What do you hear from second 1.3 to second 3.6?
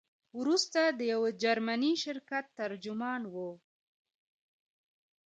جرمني شرکت ترجمان وو.